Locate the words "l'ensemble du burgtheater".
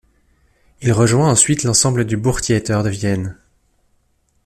1.63-2.81